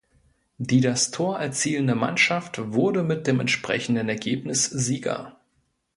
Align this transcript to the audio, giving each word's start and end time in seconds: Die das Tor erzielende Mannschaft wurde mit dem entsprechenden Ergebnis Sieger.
Die 0.57 0.81
das 0.81 1.11
Tor 1.11 1.37
erzielende 1.37 1.93
Mannschaft 1.93 2.73
wurde 2.73 3.03
mit 3.03 3.27
dem 3.27 3.39
entsprechenden 3.39 4.09
Ergebnis 4.09 4.65
Sieger. 4.65 5.39